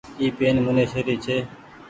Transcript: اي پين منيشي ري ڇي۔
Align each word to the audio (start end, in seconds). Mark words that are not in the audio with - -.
اي 0.19 0.27
پين 0.37 0.55
منيشي 0.65 1.01
ري 1.07 1.15
ڇي۔ 1.23 1.37